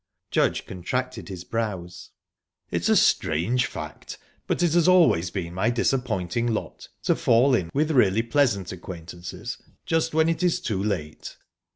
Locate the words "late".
10.83-11.37